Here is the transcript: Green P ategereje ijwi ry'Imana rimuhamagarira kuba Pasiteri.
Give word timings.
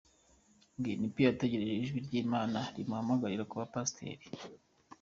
Green 0.83 1.03
P 1.13 1.15
ategereje 1.33 1.77
ijwi 1.81 1.99
ry'Imana 2.07 2.59
rimuhamagarira 2.75 3.49
kuba 3.51 3.69
Pasiteri. 3.73 4.25